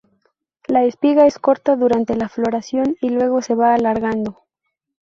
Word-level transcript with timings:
La 0.65 0.83
espiga 0.83 1.27
es 1.27 1.37
corta 1.37 1.75
durante 1.75 2.15
la 2.15 2.27
floración 2.27 2.95
y 3.01 3.09
luego 3.11 3.43
se 3.43 3.53
va 3.53 3.75
alargando. 3.75 4.41